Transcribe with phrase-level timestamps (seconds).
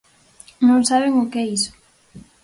[0.67, 1.71] Non saben o que é iso.